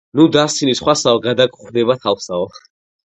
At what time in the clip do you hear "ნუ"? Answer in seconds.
0.19-0.23